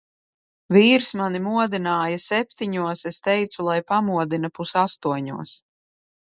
[0.75, 5.55] Vīrs mani modināja septiņos, es teicu, lai pamodina pus astoņos.